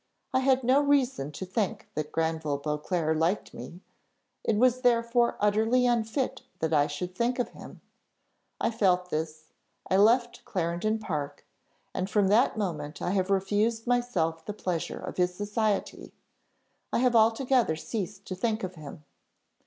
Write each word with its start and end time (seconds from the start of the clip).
I 0.33 0.39
had 0.39 0.63
no 0.63 0.81
reason 0.81 1.31
to 1.33 1.45
think 1.45 1.87
that 1.93 2.11
Granville 2.11 2.57
Beauclerc 2.57 3.15
liked 3.19 3.53
me; 3.53 3.81
it 4.43 4.55
was 4.57 4.81
therefore 4.81 5.37
utterly 5.39 5.85
unfit 5.85 6.41
that 6.57 6.73
I 6.73 6.87
should 6.87 7.13
think 7.13 7.37
of 7.37 7.49
him: 7.49 7.81
I 8.59 8.71
felt 8.71 9.11
this, 9.11 9.51
I 9.91 9.97
left 9.97 10.43
Clarendon 10.43 10.97
Park, 10.97 11.45
and 11.93 12.09
from 12.09 12.29
that 12.29 12.57
moment 12.57 12.99
I 12.99 13.11
have 13.11 13.29
refused 13.29 13.85
myself 13.85 14.43
the 14.43 14.53
pleasure 14.53 14.97
of 14.97 15.17
his 15.17 15.35
society, 15.35 16.15
I 16.91 16.97
have 16.97 17.15
altogether 17.15 17.75
ceased 17.75 18.25
to 18.25 18.33
think 18.33 18.63
of 18.63 18.73
him. 18.73 19.03